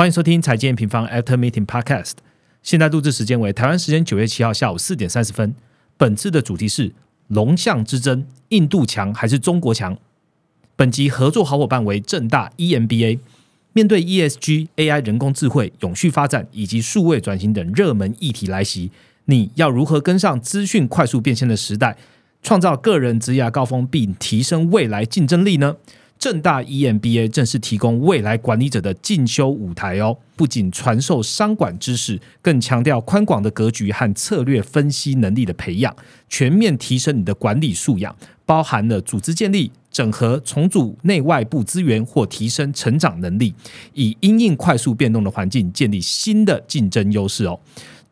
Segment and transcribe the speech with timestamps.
[0.00, 2.12] 欢迎收听财经平方 After Meeting Podcast。
[2.62, 5.54] 现在录制时间为台湾时间九月七号下午四点三十分。
[5.98, 6.94] 本次的主题是
[7.28, 9.98] 龙象之争，印度强还是中国强？
[10.74, 13.18] 本集合作好伙伴为正大 EMBA。
[13.74, 18.90] 面对 ESG、AI、人工智慧、永续发展以及数位转型等热门议题来袭，
[19.26, 21.98] 你要如何跟上资讯快速变现的时代，
[22.42, 25.76] 创造个人职业高峰，并提升未来竞争力呢？
[26.20, 35.96] 正大 EMBA 正式提供未来管理者的进修舞台哦，不仅传授商管知识，更强调宽广的格局和策略分析能力的培养，
[36.28, 38.14] 全面提升你的管理素养，
[38.44, 43.54] 包含了组织建立、整合、重组内外部资源或提升成长能力，
[43.94, 47.58] 以因应快速变动的环境建立新的竞争优势哦。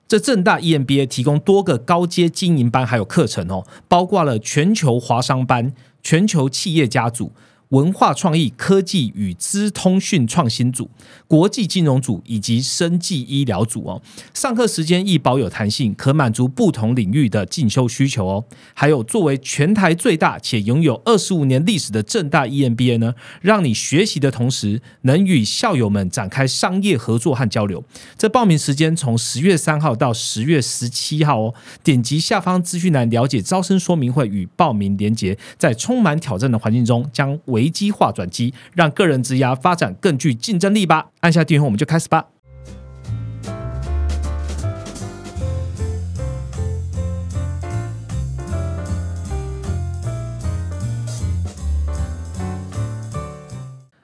[0.08, 5.70] 这正大 EMBA 提供多个高阶经营班还有课程哦，包括了全球华商班、
[6.02, 7.30] 全球企业家组。
[7.70, 10.88] 文化创意、科技与资通讯创新组、
[11.26, 14.00] 国际金融组以及生技医疗组哦，
[14.32, 18.44] 上课时间亦保有弹性，可满足不同领域的进修需求哦。
[18.72, 27.84] 还有作为全台最大且拥有二十五年历史的正大 EMBA 呢，让你学习的同时，能与校友们展开商业合作和交流。
[28.16, 31.54] 这报名时间从十月三号到十月十七号哦。
[31.84, 41.06] 点击下方资讯栏了解招生说明会与报名链接，在充满挑战的环境中将危机化转机，让个人职涯发展更具竞争力吧。
[41.20, 42.26] 按下订阅，我们就开始吧。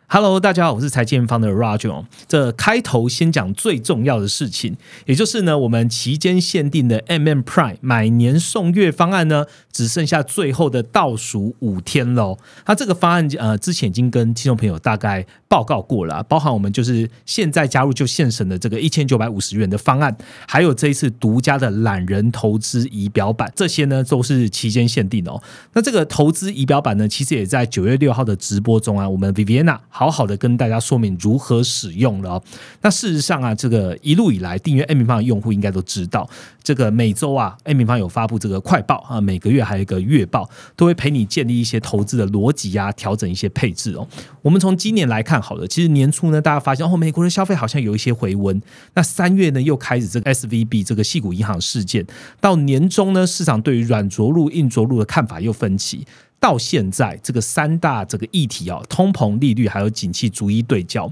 [0.09, 2.05] Hello，大家好，我是财经方的 Roger。
[2.29, 12.39] 这开头先讲最重要的事情，也就是呢，我们期间限定的 MM Prime 买年送月方案呢，只剩下最后的倒数五天喽。
[12.65, 20.17] 那这个方案呃，之前已经跟听众朋友大概报告过了，包含我们就是现在加入就现省的这个一千九百五十元的方案，
[20.49, 25.43] 还有这一次独家的懒人投资仪表板，这些呢都是期间限定哦。
[25.75, 30.15] 那这个投资仪表板呢，其实也在九月六号的直播中啊，我们 Viviana 好。
[30.15, 32.41] 好的跟大家说明如何使用了。
[32.83, 36.31] 那事实上啊，这个一路以来订阅 A 平方的用户应该都知道，
[36.63, 44.07] 这个每周啊 A 平方有发布这个快报啊，每个月还有一个月报，都会陪你建立一些投资的逻辑啊，调整一些配置哦。
[44.43, 48.61] 我们从今年来看，好了，其实年初呢，大家发现哦，美国的消费好像有一些回温。
[48.95, 52.07] 那三月呢，又开始这个 S V B 这个细股银行事件，
[52.41, 56.07] 到年终呢，市场对于软着陆、硬着陆的看法又分歧。
[56.41, 61.11] 到现在，这个三大这个议题啊，通膨、利率还有景气逐一对焦。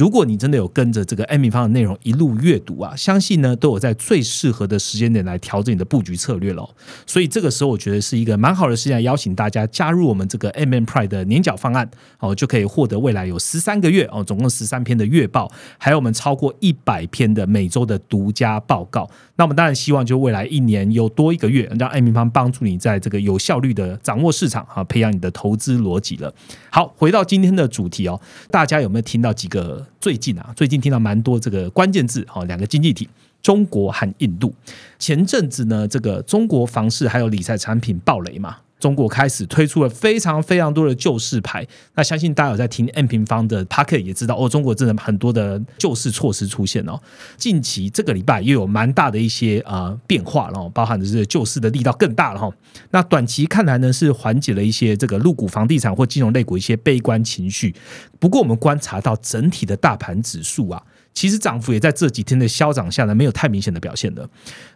[0.00, 6.66] 如果你真的有跟着这个 M 米方的内容一路阅读啊，相信呢都有在最适合的时间点来调整你的布局策略喽。
[7.06, 11.86] 所以这个时候我觉得是一个蛮好的时间，邀请大家加入我们这个 M M Prime 的年缴方案
[12.18, 19.06] 哦，就可以获得未来有十三个月哦，总共十三篇的月报，还有我们超过一百篇的每周的独家报告。
[19.36, 26.32] 那我们当然希望就未来一年有多一个月，让 M 米方帮助你在这个有效率的掌握市场啊，培养你的投资逻辑了。
[26.70, 28.18] 好，回到今天的主题哦，
[28.50, 29.88] 大家有没有听到几个？
[29.98, 33.08] 最近啊，最近听到蛮多这个关键字，哈，两个经济体，
[33.42, 34.54] 中国和印度。
[34.98, 38.56] 前阵子呢，这个中国房市还有理财产品暴雷嘛。
[38.80, 41.64] 中国开始推出了非常非常多的救市牌，
[41.94, 46.98] 那相信大家有在听 N 平方的 p a r k e t 也知道哦，中国真的很多的救市措施出现哦。
[47.36, 52.50] 近期这个礼拜又有蛮大的一些呃变化了，包含的是救市的力道更大了哈。
[52.90, 57.74] 那短期看来呢，是缓解了一些这个入股房地产或金融类股一些悲观情绪。
[58.18, 60.82] 不过我们观察到整体的大盘指数啊。
[61.12, 64.28] 其实涨幅也在这几天的消涨下呢，没有太明显的表现的。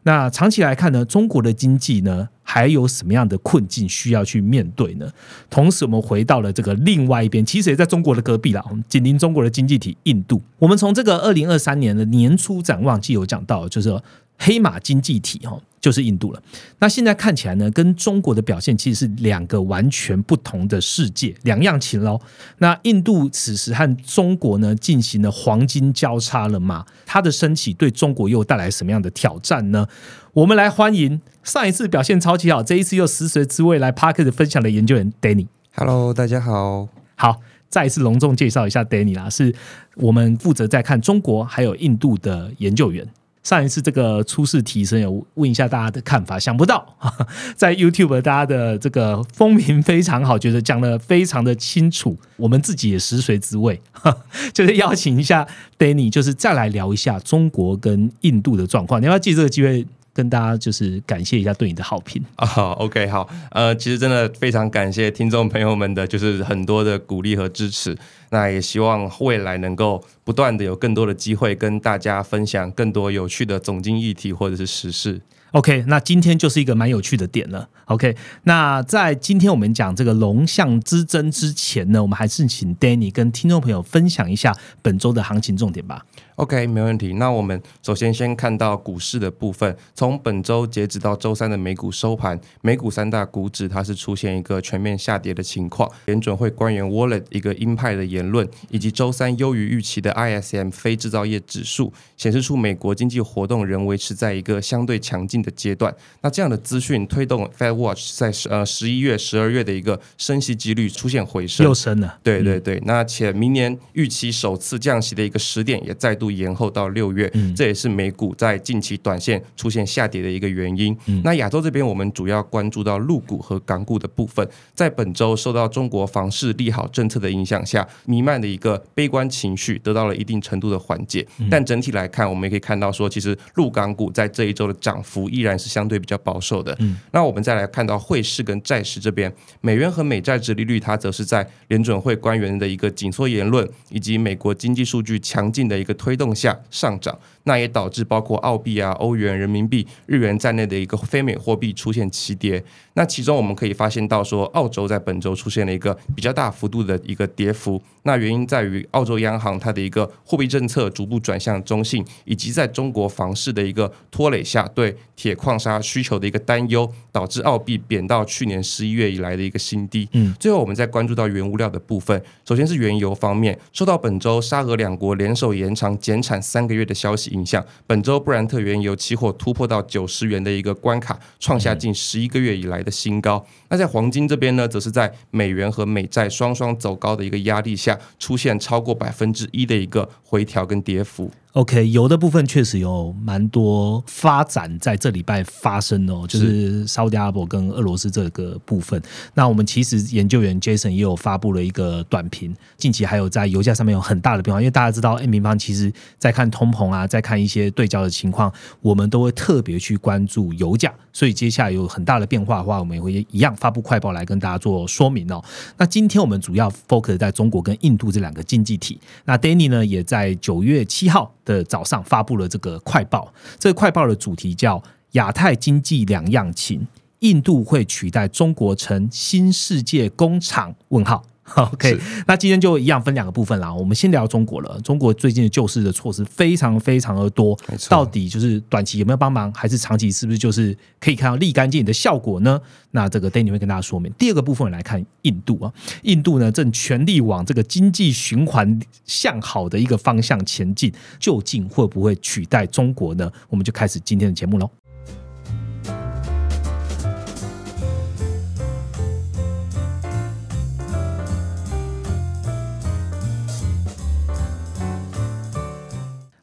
[0.03, 5.09] 那长期来看呢，中国的经济呢还有什么样的困境需要去面对呢？
[5.49, 10.43] 同时，我们回到了这个另外一边，其实也在中国的隔壁啦，紧邻中国的经济体印度。
[10.59, 13.99] 我们从这个二零二三年的年初展望既有讲到，就是
[14.39, 15.59] 黑马经济体哈。
[15.84, 16.43] 就是印度了。
[16.78, 22.19] 那现在看起来呢，跟中国的表现其实是两个完全不同的世界，两样情喽。
[22.56, 26.87] 那印度此时和中国呢进行了黄金交叉了吗？
[27.05, 29.87] 它的升起对中国又带来什么样的挑战呢？
[30.32, 35.49] 我们来欢迎上一次表现超级好，这一次又食髓知味来 Parker 分享的研究员 Danny。
[35.75, 36.88] Hello，大家好。
[37.14, 39.55] 好，再一次隆重介绍一下 Danny 啦，是
[39.97, 43.06] 我们负责在看中国还有印度的研究员。
[43.44, 46.85] 上一次这个初试提升有问一下大家的看法，想不到
[47.55, 53.79] 在 YouTube 大家的这个风评非常好，觉得讲的非常的清楚，我们自己也食髓知味，
[54.55, 55.46] 就是邀请一下
[55.79, 59.00] Danny，就是再来聊一下中国跟印度的状况。
[59.00, 62.47] 你要不要借这个机会跟大家就是感谢一下对你的好评啊。
[62.79, 67.94] ，OK，好，呃，其实真的非常感谢听众朋友们的，就是很多的鼓励和支持。
[68.35, 75.21] 那也希望未来能够不断的有更多的机会跟大家分享更多有趣的总经议题或者是时事。
[75.53, 77.69] OK，那今天就是一个蛮有趣的点了。
[77.85, 84.53] OK，那在今天我们讲这个龙象之争之前呢，我们还是请 Danny 跟听众朋友分享一下
[84.83, 86.05] 本周的行情重点吧。
[86.37, 87.13] OK，没问题。
[87.13, 95.89] 那我们首先先看到股市的部分，从本周截止到周三的美股收盘，美股三大股指它是出现一个全面下跌的情况。
[96.07, 105.94] 联准会官员 Wallet 一个鹰派的言论，以及周三优于预期的 ISM 非制造业指数，显示出美国经济活动仍维持在一个相对强劲的阶段。
[106.21, 112.19] 那这样的资讯推动 Fed Watch 在十呃十一月、十二月的一个升息几率出现回升，又升了。
[112.23, 116.35] 对对对，那且明年预期首次降息的一个时点也再度。
[116.35, 120.97] 延后到六月，这也是美股在近期短线出现下跌的一个原因。
[121.23, 124.44] 那亚洲这边，我们主要关注到陆股和港股的部分，
[124.75, 131.27] 在本周受到中国房市利好政策的影响下，弥漫的一个悲观情绪得到了一定程度的缓解。
[131.51, 136.75] 但整体来看，我们也可以看到说，其实陆港股在这一周的涨幅依然是相对比较保守的。
[137.12, 139.31] 那我们再来看到汇市跟债市这边，
[139.61, 146.15] 美元和美债值利率，它则是在联准会官员的一个紧缩言论以及美国经济数据强劲的一个推。
[146.15, 152.62] 推动下上涨，那也导致包括澳币啊、欧元、人民币、日元在内的一个非美货币出现齐跌。
[152.93, 157.83] 那其中我们可以发现到说，澳洲在本周出现了一个比较大幅度的一个跌幅。
[158.05, 170.09] 那原因在于澳洲央行它的一个货币政策逐步转向中性，以及在中国房市的一个拖累下，对铁矿砂需求的一个担忧，导致澳币贬到去年十一月以来的一个新低。
[170.12, 175.99] 嗯，最后我们再关注到原物料的部分，首先是原油方面，受到本周沙俄两国联手延长。
[176.05, 183.43] 减产三个月的消息影响，本周布兰特原油期货突破到九十元的一个关卡，创下近十一个月以来的新高。
[183.71, 191.31] 那在黄金这边呢，则是在美元和美债双双走高的一个压力下，出现超过百分之一的一个回调跟跌幅。
[191.55, 199.01] OK，油的部分确实有蛮多发展在这礼拜发生哦，就是沙特阿拉伯跟俄罗斯这个部分。
[199.35, 210.93] 那我们其实研究员 Jason 也有发布了一个短评，近期还有在油价上面有很大的变化，因为大家知道 M 平方其实在看通膨啊，在看一些对焦的情况，我们都会特别去关注油价。
[211.12, 215.41] 所以接下来有很大的变化的话，我们也会一样发布快报来跟大家做说明哦。
[215.77, 218.99] 那今天我们主要 focus 在中国跟印度这两个经济体。
[219.25, 221.33] 那 Danny 呢，也在九月七号。
[221.44, 224.82] 的早上发布了这个快报，这个快报的主题叫
[225.12, 226.87] “亚太经济两样情”，
[227.20, 230.75] 印度会取代中国成新世界工厂？
[230.88, 231.23] 问号。
[231.55, 233.73] OK，那今天就一样分两个部分啦。
[233.73, 234.81] 我们先聊中国了。
[234.82, 237.56] 中国最近的救市的措施非常非常的多，
[237.91, 242.58] 到底就是短期有没有帮忙，还是长期是不是就是可以看到立竿见影的效果呢？
[242.93, 244.11] 那这个 Danny 会跟大家说明。
[244.17, 245.70] 第二个部分来看印度啊，
[246.02, 250.90] 印度呢正全力往这个经济循环向好的一个方向前进，
[251.20, 253.31] 究竟会不会取代中国呢？
[253.50, 254.70] 我们就开始今天的节目喽。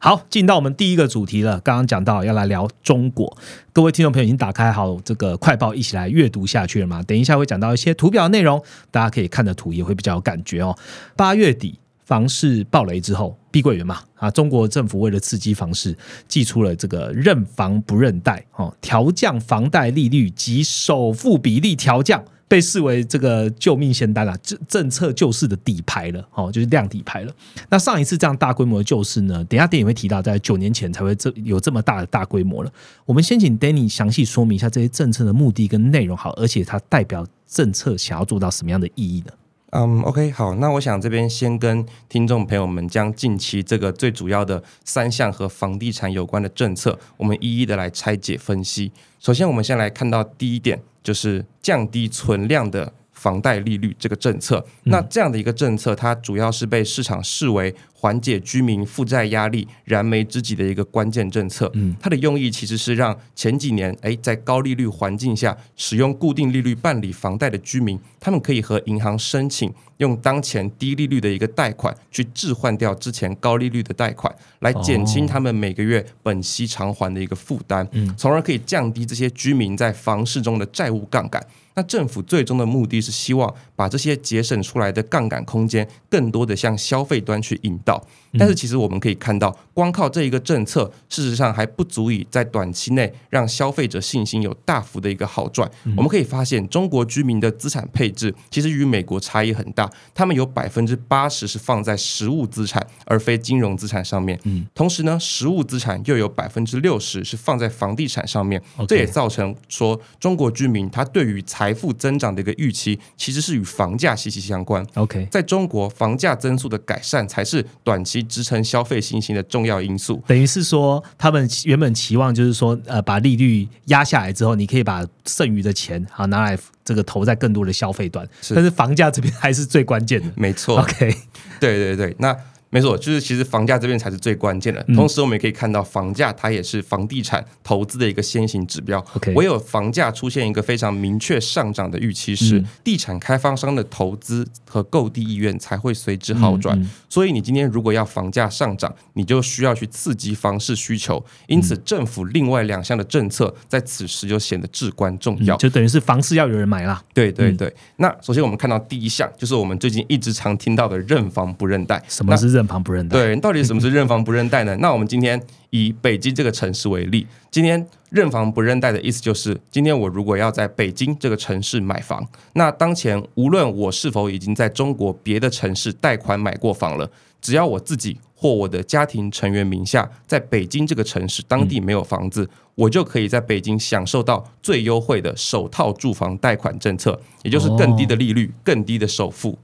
[0.03, 1.59] 好，进到我们第一个主题了。
[1.59, 3.37] 刚刚讲到要来聊中国，
[3.71, 7.03] 各位听众朋友已经打开好这个快报，一起来阅读下去了吗？
[7.03, 8.59] 等一下会讲到一些图表内容，
[8.89, 10.75] 大家可以看的图也会比较有感觉哦。
[11.15, 15.95] 八月底房市暴雷之后，碧桂园嘛啊，中国政府为了刺激房市，
[16.27, 22.23] 寄出了这个认房不认贷哦，调降房贷利率及首付比例调降。
[22.51, 27.33] 被视为这个救命仙丹了，政政策救市的底牌了，哦，就是量底牌了。
[27.69, 29.41] 那上一次这样大规模的救市呢？
[29.45, 32.69] 等下电影会提到，在九年前才会这有这么大的大规模了。
[33.05, 39.31] 我们先请 Danny 详细说明一下这些政策的目的跟内容，好，而且它代表政策想要做到什么样的意义呢？
[39.71, 48.91] 嗯，OK，好，那我想这边先跟听众朋友们将近期这个最主要的三项和房地产有关的政策，我们一一的来拆解分析。
[49.19, 50.79] 首先，我们先来看到第一点。
[51.03, 61.69] 就是降低存量的房贷利率这个政策，那这样的一个政策，它主要是被市场视为缓解居民负债压力、燃眉之急的一个关键政策。
[61.75, 81.45] 嗯，它的用意其实是让前几年哎在高利率环境下使用固定利率办理房贷的居民，他们可以和银行申请用当前低利率的一个贷款去置换掉之前高利率的贷款，来减轻他们每个月本息偿还的一个负担，嗯，从而可以降低这些居民在房市中的债务杠杆。
[81.73, 87.90] 那政府最终的目的是希望把这些节省出来的杠杆空间，更多的向消费端去引导。
[88.37, 95.69] 但是其实我们可以看到，光靠这一个政策，事实上还不足以在短期内让消费者信心有大幅的一个好转。
[95.97, 104.39] 我们可以发现，中国居民的资产配置其实与美国差异很大，他们有百分之八十是放在实物资产而非金融资产上面。
[104.43, 108.61] 嗯，同时呢，实物资产又有百分之六十是放在房地产上面。
[108.87, 114.85] 这也造成说，中国居民他对于财富增长的一个预期，其实是与房价息息相关。
[114.95, 120.21] OK，在中国，房价增速的改善才是短期支撑消费信心的重要因素。
[120.27, 128.27] 等于是说，他们原本期望就是说，呃，把利率压下来之后，你可以把剩余的钱好拿来这个投在更多的消费端。
[128.53, 130.27] 但是房价这边还是最关键的。
[130.35, 130.79] 没错。
[130.79, 131.15] OK，
[131.59, 132.35] 对对对，那。
[132.71, 134.81] 没错，就是其实房价这边才是最关键的。
[134.95, 139.05] 同时，我们也可以看到，房价它也是房地产投资的一个先行指标。
[139.35, 146.81] 唯有房价出现一个非常明确上涨的预期时，地产开发商的投资和购地意愿才会随之好转。
[147.09, 151.21] 所以，你今天如果要房价上涨，你就需要去刺激房市需求。
[151.47, 155.57] 因此，政府另外两项的政策在此时就显得至关重要。
[155.57, 157.03] 就等于是房市要有人买啦。
[157.13, 157.75] 对对对。
[157.97, 162.01] 那首先我们看到第一项，就是我们最近一直常听到的“认房不认贷”。
[162.07, 162.60] 什么是认？
[162.61, 164.75] 认房不认贷，对，到底什么是认房不认贷呢？
[164.79, 165.41] 那我们今天
[165.71, 177.09] 以北京这个城市为例，今天认房不认贷的意思就是，今天我如果要在北京这个城市买房，那当前无论我是否已经在中国别的城市贷款买过房了，
[177.41, 189.57] 只要我自己或我的家庭成员名下在北京这个城市当地没有房子，我就可以在北京享受到最优惠的首套住房贷款政策，也就是更低的利率、更低的首付。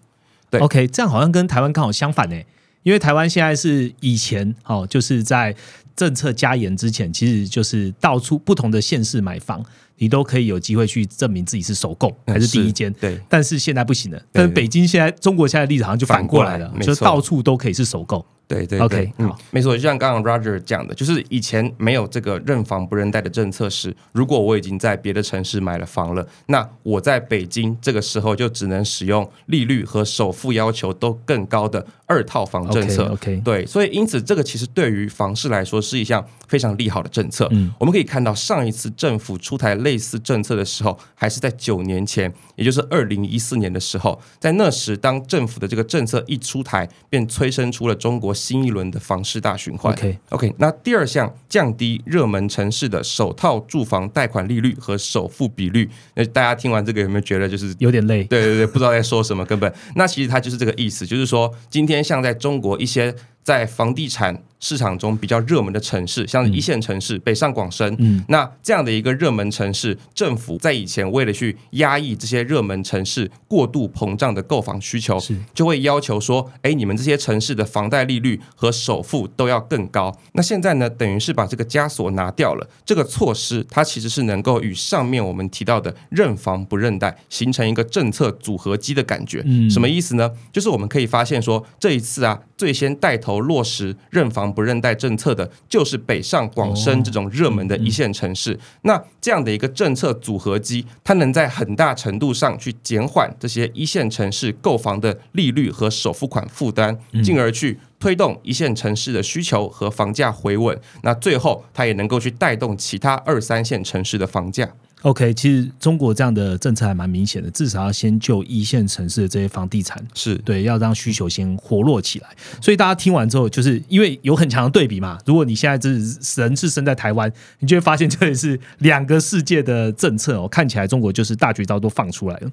[0.49, 2.35] 对，OK，这样好像跟台湾刚好相反呢。
[2.84, 5.55] 因为台湾现在是以前哦，就是在
[5.96, 9.65] 政策加严之前，其实就是到处不同的县市买房，
[9.97, 12.91] 你都可以有机会去证明自己是首购还是第一间。
[12.93, 14.21] 对，但是现在不行了。
[14.31, 18.25] 但是北京现在，中国现在例子好像就反过来了，就到处都可以是首购。
[18.47, 33.11] 对对，OK，嗯，没错，就像刚刚 Roger 讲的，就是以前没有这个认房不认贷的政策时，如果我已经在别的城市买了房了，那我在北京这个时候就只能使用利率和首付要求都更高的二套房政策。
[33.11, 37.47] OK，对，所以因此这个其实对于房市来说是一项非常利好的政策。
[37.51, 48.33] 嗯，我们可以看到上一次政府出台类似政策的时候，还是在九年前，也就是二零一四年的时候，在那时当政府的这个政策一出台，便催生出了中国。
[48.37, 49.91] 新一轮的房市大循环。
[49.91, 55.89] OK，OK，那第二项降低热门城市的首套住房贷款利率和首付比率。
[56.13, 58.23] 那大家听完这个有没有觉得就是有点累？
[58.25, 59.73] 对对对，不知道在说什么，根本。
[59.95, 63.13] 那其实它就是这个意思，就是说今天像在中国一些。
[63.47, 75.17] 在房地产市场中比较热门的城市，像一线城市北上广深，嗯，那这样的一个热门城市，政府在以前为了去压抑这些热门城市过度膨胀的购房需求，
[75.53, 80.13] 就会要求说，哎，你们这些城市的房贷利率和首付都要更高。
[80.33, 82.69] 那现在呢，等于是把这个枷锁拿掉了。
[82.83, 89.41] 这个措施它其实是能够与上面我们提到的认房不认贷形成一个政策组合机的感觉。
[89.45, 90.29] 嗯，什么意思呢？
[90.51, 93.37] 就是我们可以发现说，这一次啊，最先带头。
[93.39, 98.58] 落实认房不认贷政策的，就是北上广深这种热门的一线城市。
[98.82, 110.79] 那这样的一个政策组合机，它能在很大程度上去减缓这些一线城市购房的利率和首付款负担，进而去推动一线城市的需求和房价回稳。
[111.03, 114.70] 那最后，它也能够去带动其他二三线城市的房价。
[115.03, 122.27] OK，其实中国这样的政策还蛮明显的，至少要先救一线城市的这些房地产，是对，要让需求先活络起来。
[122.59, 125.19] 所以大家听完之后，就是因为有很强的对比嘛。
[125.23, 130.47] 如果你现在是人是生在台湾，你就会发现这里是两个世界的政策哦。
[130.47, 132.51] 看起来中国就是大绝招都放出来了。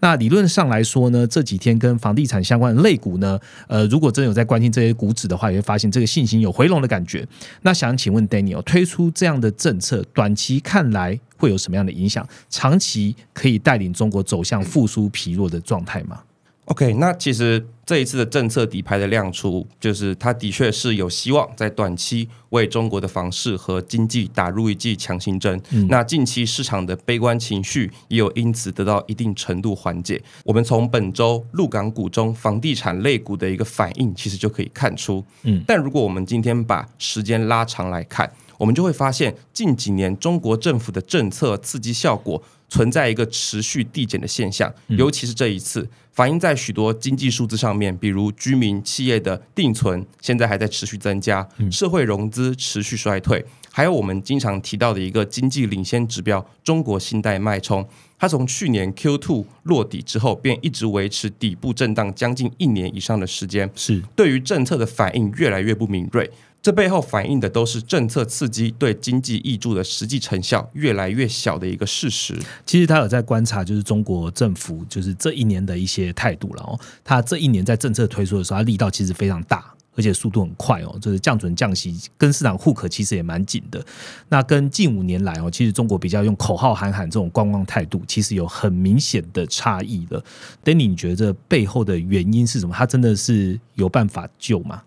[0.00, 7.26] 那理论上来说呢，这几天跟房地产相关的类股呢，呃，如果真有在关心这些股指的话，也会发现这个信心有回笼的感觉。
[7.62, 11.18] 那想请问 Daniel，推出这样的政策，短期看来？
[11.36, 12.26] 会有什么样的影响？
[12.48, 16.20] 长期可以带领中国走向复苏疲弱的状态吗
[16.66, 25.62] ？OK，那其实这一次的政策底牌的亮出，就是它的确是有希望在短期为中国的房市和经济打入一剂强心针。
[25.88, 30.20] 那近期市场的悲观情绪也有因此得到一定程度缓解。
[30.42, 35.24] 我们从本周陆港股中房地产类股的一个反应，其实就可以看出。
[35.44, 38.28] 嗯，但如果我们今天把时间拉长来看。
[38.58, 57.84] 我们就会发现，近几年中国政府的政策刺激效果存在一个持续递减的现象，尤其是这一次，反映在许多经济数字上上面，比如居民企业的定存现在还在持续增加，社会融资持续衰退，还有我们经常提到的一个经济领先指标——中国信贷脉冲，
[58.16, 64.00] 它从去年 Q two 落底之后，便一直维持底部震荡将近一年以上的时间，是。
[64.14, 66.30] 对于政策的反应越来越不敏锐。
[66.66, 72.36] 这背后反映的都是政策刺激对经济益助的实际成效越来越小的一个事实。
[72.64, 76.76] 其实他有在观察，就是中国政府就是这一年的一些态度了哦。
[77.04, 80.98] 他这一年在政策推出的时候，他力道其实非常大，而且速度很快哦。
[81.00, 83.80] 就是降准降息跟市场互可其实也蛮紧的。
[84.28, 90.20] 那跟近五年来哦，其实中国比较用口号喊喊这种观望态度，其实有很明显的差异的。
[90.64, 92.74] Danny，你觉得背后的原因是什么？
[92.74, 94.82] 他真的是有办法救吗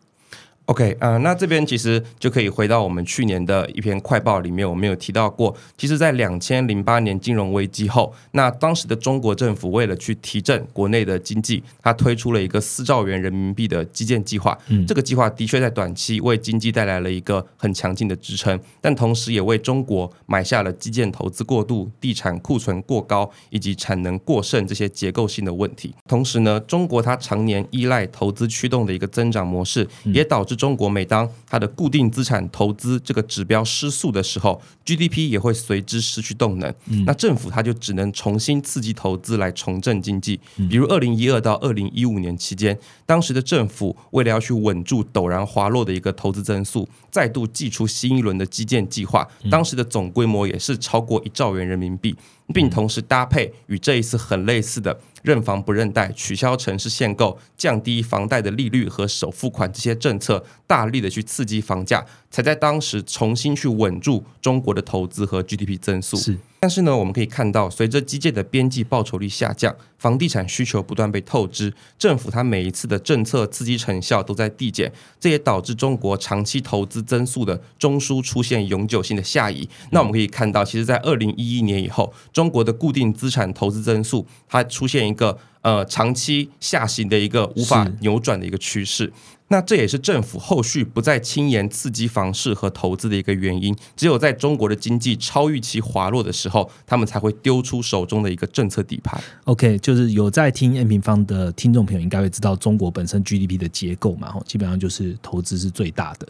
[0.70, 14.56] ？OK，呃，那这边其实就可以回到我们去年的一篇快报里面，我们有提到过，其实，在两千零八年金融危机后，那当时的中国政府为了去提振国内的经济，它推出了一个四兆元人民币的基建计划。
[14.68, 25.96] 嗯，这个计划的确在短期为经济带来了一个很强劲的支撑，但同时也为中国埋下了基建投资过度、地产库存过高以及产能过剩这些结构性的问题。
[26.08, 36.74] 同时呢，中国它常年依赖投资驱动的一个增长模式，也导致中国每当它的固定资产投资这个指标失速的时候，GDP 也会随之失去动能。
[37.06, 40.38] 那政府它就只能重新刺激投资来重振经济。
[40.70, 52.14] 比如二零一二到二零一五年期间，当时的政府为了要去稳住陡然滑落的一个投资增速，再度祭出新一轮的基建计划，当时的总规模也是超过一兆元人民币。
[52.52, 66.18] 并同时搭配与这一次很类似的认房不认贷、取消城市限购、降低房贷的利率和首付款这些政策，大力的去刺激房价，才在当时重新去稳住中国的投资和 GDP 增速。
[66.18, 66.38] 是。
[66.62, 79.70] 但是呢，我们可以看到，随着基建的边际报酬率下降，房地产需求不断被透支，政府它每一次的政策刺激成效都在递减，这也导致中国长期投资增速的中枢出现永久性的下移。
[79.92, 89.12] 那我们可以看到，其实，在二零一一年以后，中国的固定资产投资增速它出现一个呃长期下行的一个无法扭转的一个趋势。
[89.52, 93.76] 那这也是政府后续不再轻言刺激房市和投资的一个原因。
[93.96, 99.20] 只有在中国的经济超预期滑落的时候，他们才会丢出手中的一个政策底牌。
[99.46, 106.28] OK，就是有在听 N 平方的听众朋友应该会知道，中国本身 GDP 的结构嘛，基本上就是投资是最大的。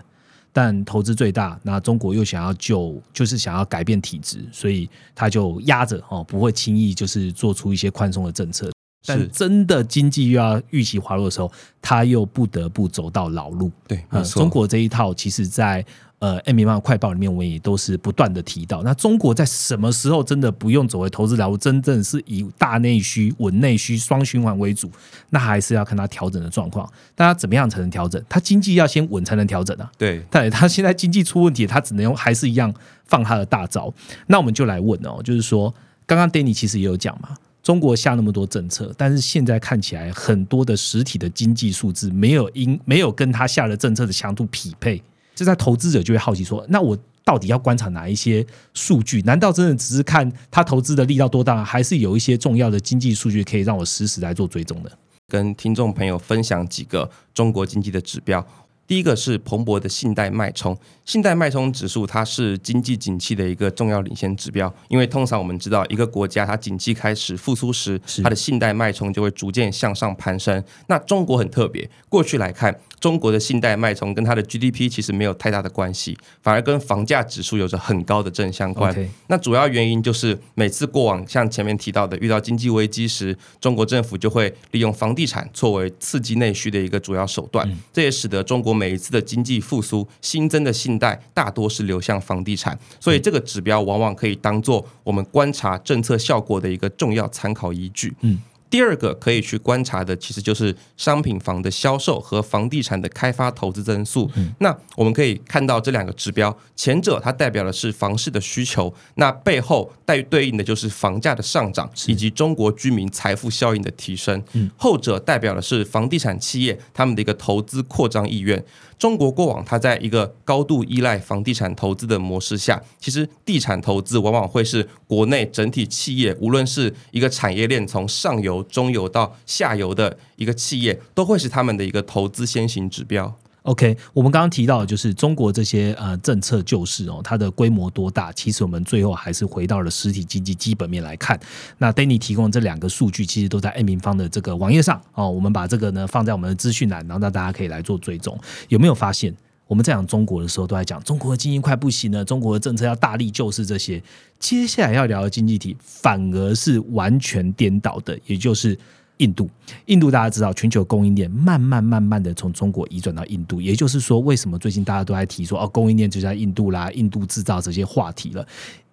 [0.52, 8.70] 但投资最大，那中国又想要救，就是想要改变体制，所以他就压着哦，不会轻易就是做出一些宽松的政策。
[9.06, 11.50] 但真的经济又要预期滑落的时候，
[11.82, 13.72] 他又不得不走到老路。
[13.88, 15.84] 对，中国这一套，其实，在
[16.20, 18.84] 呃《M 米曼快报》里面，我也都是不断的提到。
[18.84, 24.92] 那中国在什么时候真的不用走回投资老路，真正是以大内需、稳内需双循环为主？
[25.30, 26.90] 那还是要看它调整的状况。
[27.16, 28.24] 大家怎么样才能调整？
[28.30, 29.90] 它经济要先稳才能调整啊。
[29.98, 32.74] 对，但它现在经济出问题，它只能用还是一样
[33.06, 33.94] 放它的大招。
[34.28, 35.74] 那我们就来问哦，就是说，
[36.06, 37.30] 刚刚 Danny 其实也有讲嘛。
[37.62, 45.04] 中国下那么多政策，但是现在看起来很多的实体的经济数字没有因没有跟他下的政策的强度匹配，
[45.40, 49.22] 就在投资者就会好奇说：那我到底要观察哪一些数据？
[49.22, 54.92] 难道真的只是看他投资的力道多大，还是有一些重要的经济数据可以让我实时来做追踪的？
[55.30, 58.46] 跟听众朋友分享几个中国经济的指标。
[58.90, 60.76] 第一个是蓬勃的信贷脉冲，
[61.06, 70.64] 信贷脉冲指数它是经济景气的一个重要领先指标，因为通常我们知道一个国家它景气开始复苏时，它的信贷脉冲就会逐渐向上攀升。
[70.88, 72.76] 那中国很特别，过去来看。
[73.00, 78.94] 中国的信贷脉冲跟它的 GDP 其实没有太大的关系，反而跟房价指数有着很高的正相关。
[79.28, 87.66] 那主要原因就是每次过往像前面提到的，遇到经济危机时，中国政府就会利用房地产作为刺激内需的一个主要手段。
[87.94, 98.16] 这也使得中国每一次的经济复苏，新增的信贷大多是流向房地产，所以这个指标往往可以当做我们观察政策效果的一个重要参考依据。
[98.22, 98.40] 嗯。
[98.70, 104.30] 第二个可以去观察的，其实就是商品房的销售和房地产的开发投资增速。
[104.60, 114.44] 那我们可以看到这两个指标，前者它代表的是房市的需求，那背后带对应的就是房价的上涨以及中国居民财富效应的提升。
[114.78, 118.64] 后者代表的是房地产企业他们的一个投资扩张意愿。
[119.00, 133.34] 中国过往它在一个高度依赖房地产投资的模式下，其实地产投资往往会是国内整体企业，无论是一个产业链从上游、中游到下游的一个企业，都会是他们的一个投资先行指标。
[133.64, 138.32] OK，我们刚刚提到的就是中国这些呃政策救市哦，它的规模多大？
[138.32, 141.38] 其实我们最后还是回到了实体经济基本面来看。
[141.78, 145.30] 那 Danny 提供这两个数据，其实都在 A 平方的这个网页上哦。
[145.30, 148.40] 我们把这个呢放在我们的资讯栏，然后让大家可以来做追踪。
[148.70, 149.36] 有没有发现，
[149.68, 154.02] 我们在讲中国的时候都在讲中国的经济快不行了，中国的政策要大力救市这些。
[154.40, 158.80] 接下来要聊的经济体反而是完全颠倒的，也就是。
[159.20, 159.50] 印度，
[159.86, 168.46] 印度大家知道，全球供应链慢慢慢慢的从中国移转到印度，也就是说，为什么最近大家都在提说哦，供应链就在印度啦，印度制造这些话题了，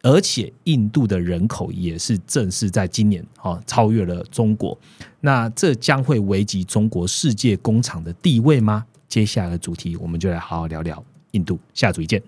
[0.02, 4.76] 而且印度的人口也是正式在今年哦超越了中国，
[5.20, 8.84] 那这将会危及中国世界工厂的地位吗？
[9.08, 12.20] 接下来的主题，我们就来好好聊聊印度，下组一见。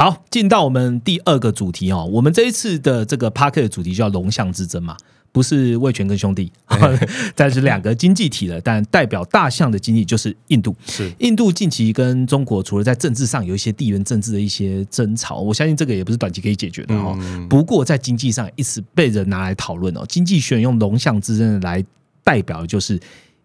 [0.00, 2.08] 好，进到我们第二个主题哦。
[2.10, 4.96] 我们这一次的这个 p a r k 的主题叫龙象之争嘛，
[5.30, 6.50] 不是魏权跟兄弟，
[7.36, 8.58] 但是两个经济体了。
[8.62, 10.74] 但代表大象的经济就是印度。
[10.86, 17.14] 是印度近期跟中国除了在政治上有一些地缘政治的一些争吵，我相信这个也不是短期可以解决的哦。
[17.50, 20.02] 不过在经济上一直被人拿来讨论哦。
[20.08, 21.84] 经济学用龙象之争来
[22.24, 22.98] 代表就是。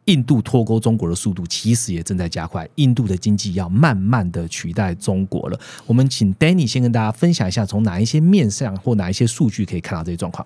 [0.06, 5.60] 印度脱钩中国的速度其实也正在加快，印度的经济要慢慢的取代中国了。
[5.86, 10.46] 我们请 Danny 先跟大家分享一下，从哪一些面上或哪一些数据可以看到这些状况。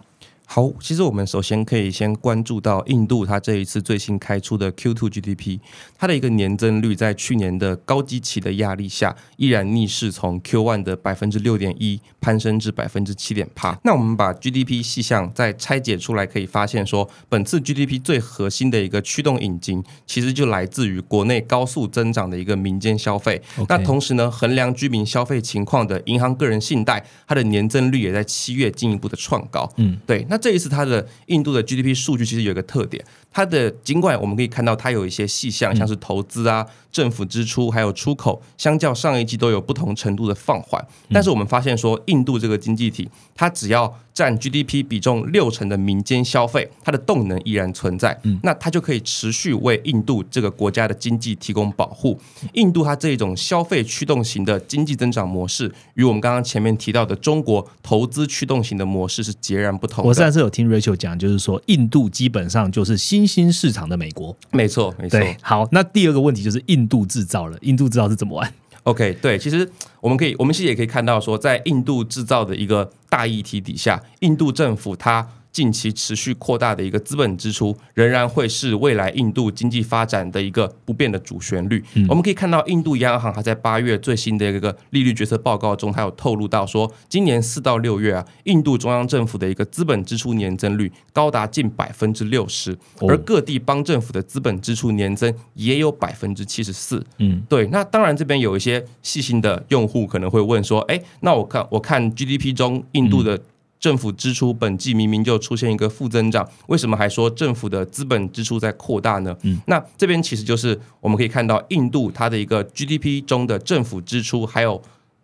[0.51, 5.59] 好，其实我们首先可以先关注到印度，它这一次最新开出的 Q2 GDP，
[5.95, 13.79] 它的一个年增率在去年的高基期的压力下，依然逆势从 Q1 的百分之六点一攀升至百分之七点八。
[13.83, 23.39] 那我们把 GDP 细项再拆解出来，可以发现说，本次 GDP 最核心的一个驱动引擎，其实就来自于国内高速增长的一个民间消费。
[23.67, 29.71] 那同时呢，衡量居民消费情况的银行个人信贷，它的年增率也在七月进一步的创高。
[29.77, 30.38] 嗯，对，那。
[30.39, 52.19] 这一次它的印度的 GDP 数据其实有一个特点，它的尽管我们可以看到它有一些细项，像是投资啊、政府支出还有出口，相较上一季都有不同程度的放缓，但是我们发现说，印度这个经济体，它只要占 GDP 比重六成的民间消费，它的动能依然存在，那它就可以持续为印度这个国家的经济提供保护。
[52.53, 60.03] 印度它这种消费驱动型的经济增长模式，与我们刚刚前面提到的中国投资驱动型的模式是截然不同。
[60.05, 64.35] 我上次有听 Rachel 讲，就是说印度基本上就是新兴市场的美国。
[64.51, 65.19] 没错，没错。
[65.41, 68.53] 好，那第二个问题就是印度制造了，印度制造是怎么玩
[68.83, 69.69] ？OK，对，其实
[70.01, 75.27] 我们可以，我们其实也可以看到说，在印度制造的一个大议题底下，印度政府它。
[75.51, 81.83] 近期持续扩大的一个资本支出，仍然会是未来印度经济发展的一个不变的主旋律。
[82.07, 97.03] 我们可以看到，印度央行还在八月最新的一个利率决策报告中，它有透露到说，今年四到六月啊，印度中央政府的一个资本支出年增率高达近百分之六十，而各地邦政府的资本支出年增也有百分之七十四。
[97.17, 97.67] 嗯，对。
[97.67, 103.39] 那当然，这边有一些细心的用户可能会问说，哎，那我看我看 GDP 中印度的。
[103.79, 109.35] 政府支出本季明明就出现一个负增长，为什么还说政府的资本支出在扩大呢？
[109.43, 114.81] 嗯，那这边其实就是我们可以看到印度它的一个 GDP 中的政府支出还有。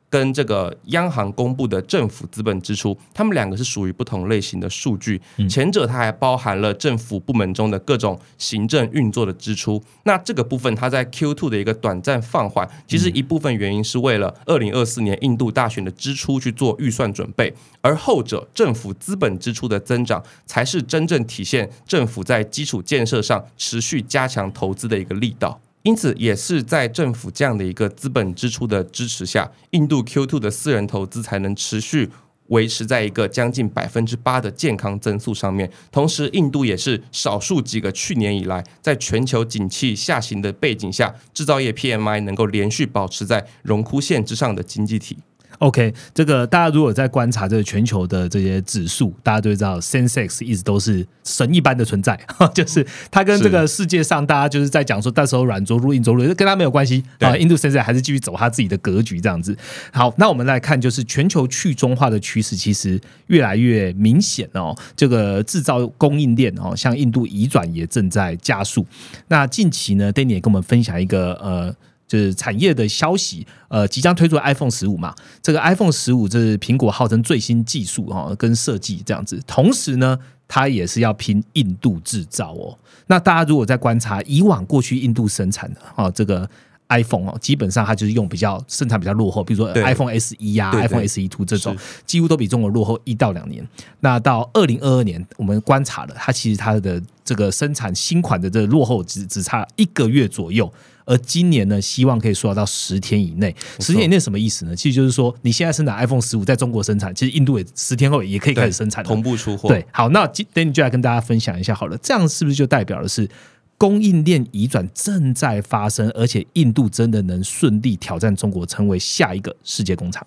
[0.10, 5.22] 跟这个央行公布的政府资本支出，他们两个是属于不同类型的数据。
[5.50, 9.84] 前者它还包含了政府部门中的各种行政运作的支出。
[10.04, 25.60] 那这个部分它在 Q two 的一个短暂放缓，其实一部分原因是为了二零二四年印度大选的支出去做预算准备，而后者政府资本支出的增长，才是真正体现政府在基础建设上持续加强投资的一个力道。
[25.86, 32.10] 因此，也是在政府这样的一个资本支出的支持下，印度 Q2 的私人投资才能持续
[32.48, 35.72] 维持在一个将近百分之八的健康增速上面。
[35.92, 45.16] 同时，印度也是少数几个去年以来在全球景气下行的背景下，制造业 PMI 能够连续保持在荣枯线之上的经济体。
[45.60, 52.20] OK，这个大家如果在观察这个全球的这些指数，大家都知道，Sensex 一直都是神一般的存在，
[52.54, 57.36] 就是它跟这个世界上大家就是在讲说，到时候软着陆、硬着陆，跟它没有关系啊。
[57.38, 59.58] 印度 Sensex 还是继续走它自己的格局这样子。
[59.92, 64.76] 好，那我们来看，就是全球去中化的趋势其实越来越明显哦。
[64.96, 68.86] 这个制造供应链哦，像印度移转也正在加速。
[69.30, 71.76] 那近期呢，Danny 也跟我们分享一个呃。
[72.08, 75.14] 就是产业的消息，呃，即将推出 iPhone 十五嘛？
[75.42, 79.42] 这个 iPhone 十五这是苹果号称最新技术哈，跟设计这样子。
[79.48, 82.78] 同时呢，它也是要拼印度制造哦。
[83.08, 86.48] 那大家如果在观察以往过去印度生产的啊，这个
[86.90, 93.68] iPhone 哦，基本上它就是用比较生产比较落后，比如说 iPhone SE 呀、对对 iPhone SE Two 这种，几乎都比中国落后一到两年。
[94.02, 100.72] 那到二零二二年，我们观察了，它其实它的这个生产新款的这个落后只只差一个月左右。
[101.06, 103.56] 而今年呢，希望可以缩到十天以内。
[103.80, 104.76] 十天以内什么意思呢？
[104.76, 109.04] 其实就是说，你现在生产 iPhone 十五在中国生产，其实印度也十天后也可以开始生产。
[109.04, 109.70] 同步出货。
[109.70, 113.30] 对，好，那今 Danny 就来跟大家分享一下好了，这样是不是就代表的是
[113.78, 120.26] 供应链移转正在发生，而且印度真的能顺利挑战中国，成为下一个世界工厂？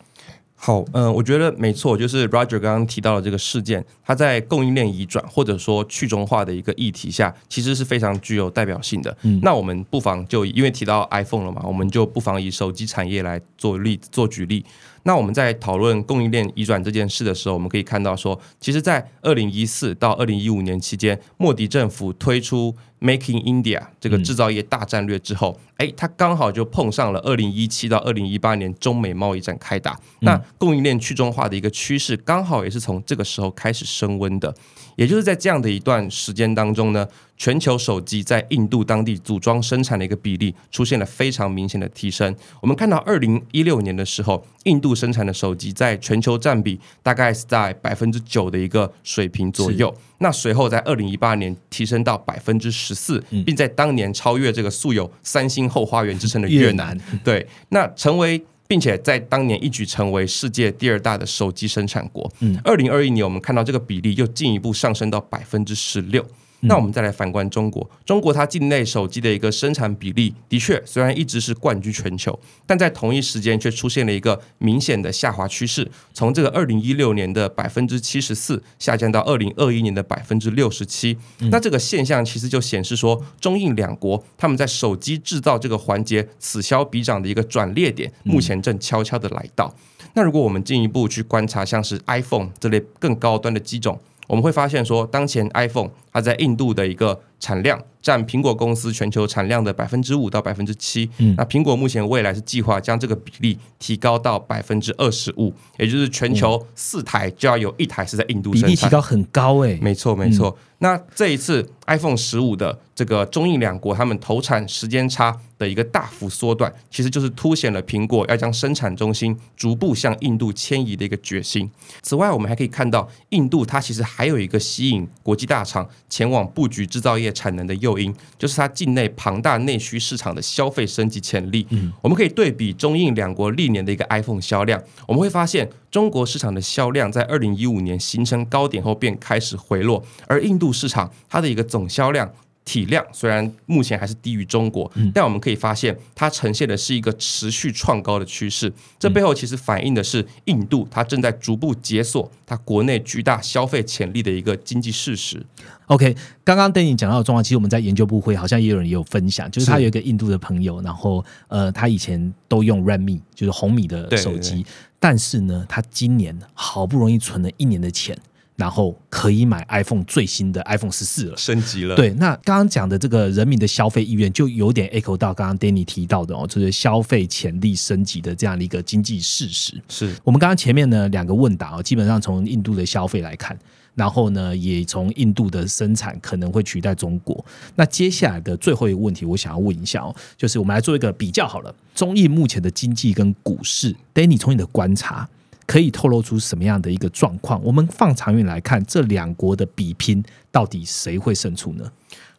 [0.60, 9.16] 好，嗯、我觉得没错，就是 Roger 刚刚提到的这个事件，它在供应链移转或者说去中化的一个议题下，其实是非常具有代表性的。
[9.22, 14.64] 嗯那我们不妨就因为提到 iPhone 了嘛，我们就不妨以手机产业来做例做举例。
[15.04, 34.52] 那我们在讨论供应链移转这件事的时候，我们可以看到说，其实，在二零一四到二零一五年期间，莫迪政府推出 Make in India 这个制造业大战略之后，哎、它刚好就碰上了二零一七到二零一八年中美贸易战开打，那供应链去中化的一个趋势，刚好也是从这个时候开始升温的。
[34.96, 37.06] 也就是在这样的一段时间当中呢，
[37.36, 42.34] 全球手机在印度当地组装生产的一个比例出现了非常明显的提升。
[42.60, 49.94] 我们看到二零一六年的时候，印度生产的手机在全球占比大概是在百分之九的一个水平左右。
[50.18, 56.96] 那随后在二零一八年提升到百分之十四，并在当年超越这个素有“三星后花园”之称的越南。
[56.96, 58.44] 越南 对，那成为。
[58.70, 62.30] 并且在当年一举成为世界第二大的手机生产国。
[62.40, 66.22] 嗯，二零二一年我们看到这个比例又进一步上升到百分之十六。
[66.60, 81.16] 那我们再来反观中国，中国它境内手机的一个生产比例，的确虽然一直是冠居全球，但在同一时间却出现了一个明显的下滑趋势，从这个二零一六年的百分之七十四下降到二零二一年的百分之六十七。
[81.50, 89.72] 那这个现象其实就显示说，中印两国他们在手机制造这个环节此消彼长的一个转捩点，目前正悄悄的来到。
[90.14, 101.08] 那如果我们进一步去观察，像是 iPhone 这类更高端的机种，我们会发现说，当前 iPhone 它在印度的一个产量占苹果公司全球产量的百分之五到百分之七。
[101.36, 108.70] 那苹果目前未来是计划将这个比例提高到百分之二十五，也就是全球四台就要有一台是在印度比生产。
[108.70, 110.56] 例提高很高哎、没错，没错。
[110.80, 121.68] 那这一次 iPhone 十五的这个中印两国他们投产时间差的一个大幅缩短，其实就是凸显了苹果要将生产中心逐步向印度迁移的一个决心。
[122.00, 131.66] 此外，我们还可以看到，印度它其实还有一个吸引国际大厂前往布局制造业产能的诱因，就是它境内庞大内需市场的消费升级潜力。
[132.02, 142.30] 我们可以对比中印两国历年的一个 iPhone 销量，我们会发现中国市场的销量在二零一五年形成高点后便开始回落，而印度市场它的一个总销量。
[142.68, 148.70] 体量虽然目前还是低于中国，但我们可以发现它呈现的是一个持续创高的趋势。
[148.98, 155.42] 这背后其实反映的是印度它正在逐步解锁它国内巨大消费潜力的一个经济事实。
[155.86, 164.66] OK，刚刚 Danny 讲到的状况，其实我们在研究部会好像也有人也有分享，就是他有一个印度的朋友，然后呃，他以前都用 Redmi，就是红米的手机，对
[165.00, 168.18] 但是呢，他今年好不容易存了一年的钱，
[168.58, 171.36] 然后可以买 iPhone 最新的 iPhone 十四了。
[171.36, 179.80] 升级了，对，那刚刚讲的这个人民的消费意愿，就有点 echo 到刚刚 Danny 提到的哦，就是消费潜力升级的这样的一个经济事实。
[179.88, 183.56] 是我们刚刚前面呢两个问答哦，基本上从印度的消费来看，
[183.94, 187.46] 然后呢也从印度的生产可能会取代中国。
[187.76, 195.28] 那接下来的最后一个问题，我想要问一下哦，就是我们来做一个比较好了，中印目前的经济跟股市，Danny 从你的观察。
[195.68, 197.62] 可以透露出什么样的一个状况？
[197.62, 201.84] 我们放长远来看，这两国的比拼到底谁会胜出呢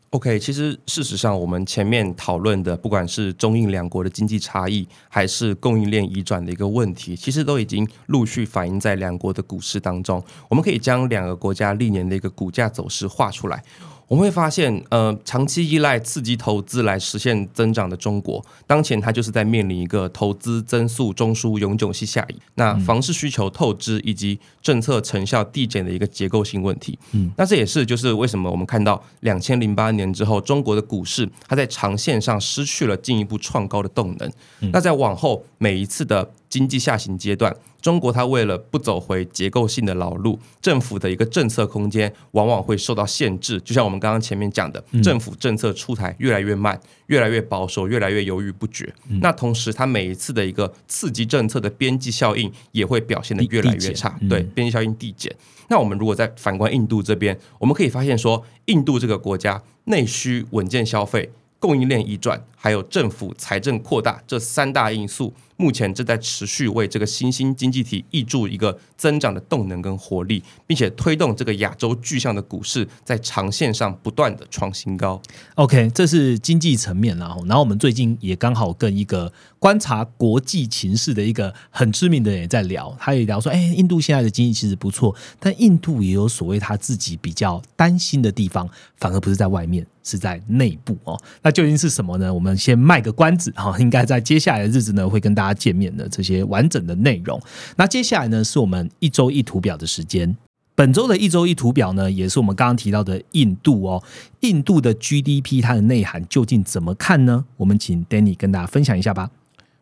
[0.09, 10.19] ？OK，其实事实上，我们前面讨论的，不管是中印两国的经济差异，还是供应链移转的一个问题，其实都已经陆续反映在两国的股市当中。
[10.49, 13.63] 我们可以将两个国家历年的一个股价走势画出来。
[14.09, 26.97] 我们会发现，呃，长期依赖刺激投资来实现增长的中国，当前它就是在面临一个投资增速中枢永久性下移，那房市需求透支以及政策成效递减的一个结构性问题。
[27.11, 34.31] 嗯，那这也是就是为什么我们看到两千零八年之后，中国的股市它在长线上失去了进一步创高的动能。
[34.73, 43.59] 那在往后每一次的经济下行阶段，中国它为了不走回结构性的老路，政府的一个政策空间往往会受到限制。
[43.61, 48.93] 就像我们刚刚前面讲的，政府政策出台越来越慢，越来越保守，越来越犹豫不决。
[49.21, 55.33] 那同时，它每一次的一个刺激政策的边际效应也会表现得越来越差对边际效应递减。
[55.69, 61.31] 那我们如果再反观印度这边，我们可以发现说，印度这个国家内需稳健消费。
[61.61, 65.33] 供应链移转，还有政府财政扩大这三大因素。
[65.55, 75.21] 目前正在持续为这个新兴经济体挹注一个增长的动能跟活力，并且推动这个亚洲巨象的股市在长线上不断的创新高。
[75.55, 89.85] OK，这是经济层面然后，然后我们最近也刚好跟一个观察国际情势的一个很知名的人在聊，他也聊说，哎，印度现在的经济其实不错，但印度也有所谓他自己比较担心的地方，反而不是在外面。
[90.01, 92.33] 是在内部哦，那究竟是什么呢？
[92.33, 97.41] 我们先卖个关子哈，应该在接下来的日子呢，会跟大家见面的这些完整的内容。
[97.75, 100.35] 那接下来呢，是我们一周一图表的时间。
[100.75, 104.01] 本周的一周一图表呢，也是我们刚刚提到的印度哦。
[104.39, 107.45] 印度的 GDP 它的内涵究竟怎么看呢？
[107.57, 109.29] 我们请 Danny 跟大家分享一下吧。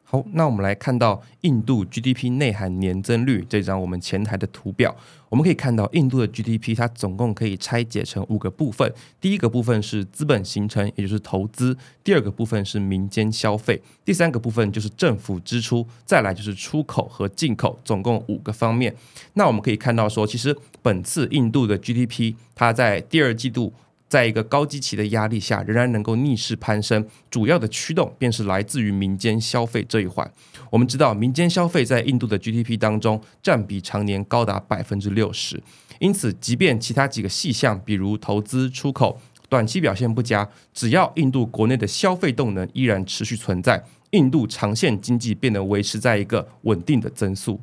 [0.10, 4.96] 好，那我们来看到印度 GDP 内涵年增率这张我们前台的图表，
[5.28, 8.90] 我们可以看到印度的 GDP 它总共可以拆解成五个部分，
[9.20, 11.74] 第一个部分是资本形成，也就是投资；
[12.06, 18.96] 第二个部分是民间消费；第三个部分就是政府支出；再来就是出口和进口，总共五个方面。
[19.34, 23.74] 那我们可以看到说，其实本次印度的 GDP 它在第二季度。
[24.08, 30.30] 在一个高基期的压力下，仍然能够逆势攀升，主要的驱动便是来自于民间消费这一环。
[30.70, 35.62] 我们知道，民间消费在印度的 GDP 当中占比常年高达百分之六十，
[36.00, 47.60] 因此，即便其他几个细项，比如投资、出口，短期表现不佳，只要印度国内的消费动能依然持续存在，印度长线经济便能维持在一个稳定的增速。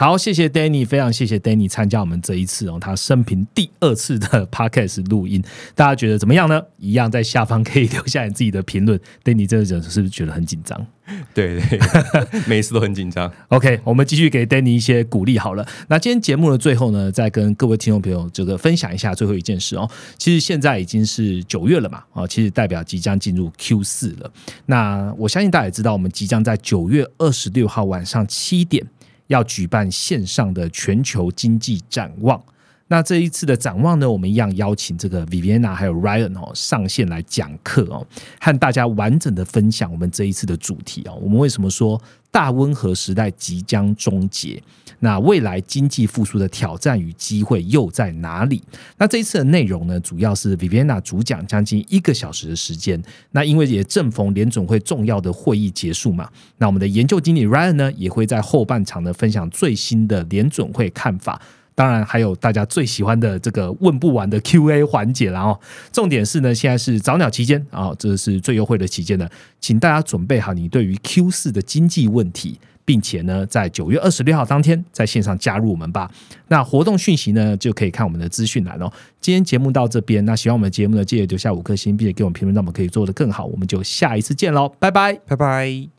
[0.00, 5.42] 好，谢谢 Danny，非常谢谢 Danny 参加我们这一次哦，他生平第二次的 Podcast 录音，
[5.74, 6.62] 大家觉得怎么样呢？
[6.78, 8.96] 一样在下方可以留下你自己的评论。
[9.24, 10.86] Danny 这个人是不是觉得很紧张？
[11.34, 11.80] 对对，
[12.46, 13.28] 每次都很紧张。
[13.48, 15.66] OK，我们继续给 Danny 一些鼓励好了。
[15.88, 19.90] 那今天节目的最后呢，再跟各位听众朋友这个分享一下最后一件事哦。
[20.16, 24.30] 其实现在已经是九月了嘛，啊，其实代表即将进入 Q 四了。
[24.66, 28.86] 那我相信大家也知道，我们即将在九月二十六号晚上七点。
[29.28, 32.42] 要举办线上的全球经济展望，
[32.88, 38.06] 那这一次的展望呢，我们一样邀请这个 Viviana 还有 Ryan 哦上线来讲课哦，
[38.40, 41.18] 和大家完整的分享我们这一次的主题哦。
[41.22, 42.00] 我们为什么说？
[42.30, 44.62] 大温和时代即将终结，
[44.98, 48.62] 那未来经济复苏的挑战与机会又在哪里？
[48.98, 53.02] 那这一次的内容呢，主要是 Viviana 主讲将近一个小时的时间。
[53.30, 61.40] 那因为也正逢联总会重要的会议结束嘛，那我们的研究经理 Ryan 呢，也会在后半场呢分享最新的联总会看法。
[61.78, 65.56] 当然，还有大家最喜欢的这个问不完的 Q&A 环节然后
[65.92, 69.28] 重点是呢，现在是早鸟期间啊，这是最优惠的期间呢，
[69.60, 76.10] 请大家准备好你对于 Q 四的经济问题，并且呢，在九月二十六号当天在线上加入我们吧。
[76.48, 78.90] 那活动讯息呢，就可以看我们的资讯栏哦。
[79.20, 83.44] 今天节目到这边，那喜欢我们节目呢，记得留下五颗星，并且给我们评论，让我们可以做得更好。
[83.44, 85.97] 我们就下一次见喽，拜拜，拜拜。